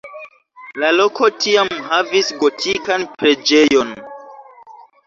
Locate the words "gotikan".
2.41-3.07